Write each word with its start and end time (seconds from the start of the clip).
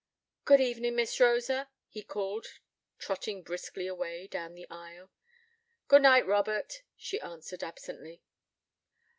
'Good 0.45 0.59
evenin', 0.59 0.95
Miss 0.95 1.19
Rosa', 1.19 1.69
he 1.87 2.01
called, 2.01 2.59
trotting 2.97 3.43
briskly 3.43 3.85
away 3.85 4.25
down 4.25 4.55
the 4.55 4.65
aisle. 4.67 5.11
'Good 5.89 6.01
night, 6.01 6.25
Robert', 6.25 6.81
she 6.97 7.21
answered, 7.21 7.63
absently. 7.63 8.23